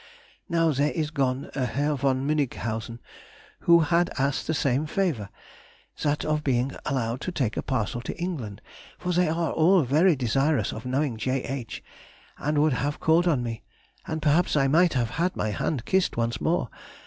Now, 0.49 0.71
there 0.71 0.91
is 0.91 1.11
gone 1.11 1.51
a 1.53 1.63
Herr 1.67 1.93
von 1.93 2.25
Münighausen, 2.27 2.97
who 3.59 3.81
had 3.81 4.09
asked 4.17 4.47
the 4.47 4.53
same 4.55 4.87
favour, 4.87 5.29
[that 6.01 6.25
of 6.25 6.43
being 6.43 6.71
allowed 6.87 7.21
to 7.21 7.31
take 7.31 7.55
a 7.55 7.61
parcel 7.61 8.01
to 8.01 8.17
England] 8.17 8.61
for 8.97 9.11
they 9.13 9.29
are 9.29 9.51
all 9.51 9.83
very 9.83 10.15
desirous 10.15 10.71
of 10.73 10.87
knowing 10.87 11.17
J. 11.17 11.43
H., 11.43 11.83
and 12.39 12.57
would 12.63 12.73
have 12.73 12.99
called 12.99 13.27
on 13.27 13.43
me, 13.43 13.61
and 14.07 14.23
perhaps 14.23 14.55
I 14.57 14.67
might 14.67 14.95
have 14.95 15.11
had 15.21 15.35
my 15.35 15.49
hand 15.51 15.85
kissed 15.85 16.17
once 16.17 16.41
more. 16.41 16.69